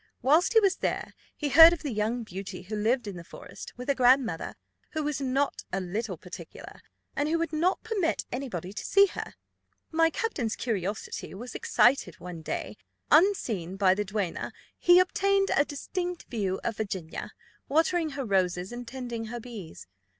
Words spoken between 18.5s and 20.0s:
and tending her bees.